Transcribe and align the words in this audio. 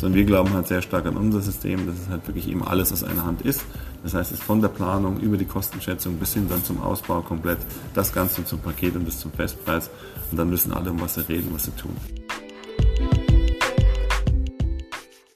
sondern 0.00 0.14
wir 0.14 0.24
glauben 0.24 0.52
halt 0.52 0.68
sehr 0.68 0.82
stark 0.82 1.06
an 1.06 1.16
unser 1.16 1.40
System, 1.40 1.86
dass 1.86 1.96
es 1.96 2.08
halt 2.08 2.26
wirklich 2.26 2.48
eben 2.48 2.62
alles 2.62 2.92
aus 2.92 3.04
einer 3.04 3.24
Hand 3.24 3.42
ist. 3.42 3.62
Das 4.02 4.14
heißt, 4.14 4.32
es 4.32 4.38
ist 4.38 4.44
von 4.44 4.60
der 4.60 4.68
Planung 4.68 5.18
über 5.20 5.36
die 5.36 5.44
Kostenschätzung 5.44 6.16
bis 6.16 6.34
hin 6.34 6.46
dann 6.48 6.64
zum 6.64 6.80
Ausbau 6.80 7.20
komplett, 7.20 7.58
das 7.94 8.12
Ganze 8.12 8.44
zum 8.44 8.60
Paket 8.60 8.94
und 8.94 9.04
bis 9.04 9.18
zum 9.18 9.32
Festpreis. 9.32 9.90
Und 10.30 10.38
dann 10.38 10.50
müssen 10.50 10.72
alle 10.72 10.90
um 10.90 11.00
was 11.00 11.14
sie 11.14 11.28
reden, 11.28 11.48
was 11.52 11.64
sie 11.64 11.72
tun. 11.72 11.96